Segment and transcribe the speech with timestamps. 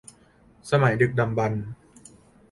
[0.69, 1.63] สมัยดึกดำบรรพ์